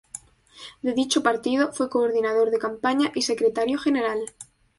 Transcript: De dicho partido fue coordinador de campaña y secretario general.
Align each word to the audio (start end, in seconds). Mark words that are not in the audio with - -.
De 0.81 0.93
dicho 0.93 1.21
partido 1.21 1.71
fue 1.73 1.87
coordinador 1.91 2.49
de 2.49 2.57
campaña 2.57 3.11
y 3.13 3.21
secretario 3.21 3.77
general. 3.77 4.17